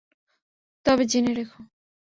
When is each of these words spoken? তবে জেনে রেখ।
তবে 0.85 1.03
জেনে 1.11 1.31
রেখ। 1.33 1.49